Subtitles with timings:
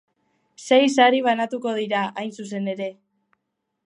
[0.67, 2.89] Sei sari banatuko dira, hain zuzen ere.